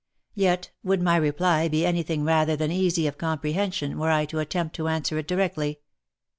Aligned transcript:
Yet 0.33 0.71
would 0.83 0.99
my 0.99 1.15
reply 1.15 1.67
be 1.67 1.85
any 1.85 2.01
thing 2.01 2.23
rather 2.23 2.55
than 2.55 2.71
easy 2.71 3.05
of 3.05 3.19
comprehension 3.19 3.99
were 3.99 4.09
I 4.09 4.25
to 4.25 4.39
attempt 4.39 4.75
to 4.77 4.87
answer 4.87 5.19
it 5.19 5.27
directly. 5.27 5.81